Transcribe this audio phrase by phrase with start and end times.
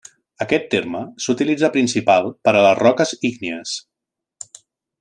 [0.43, 3.75] Aquest terme s'utilitza principal per a les roques ígnies.